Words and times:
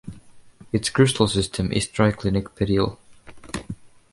Its 0.73 0.89
crystal 0.89 1.27
system 1.27 1.71
is 1.71 1.87
triclinic 1.87 2.45
pedial. 2.57 2.97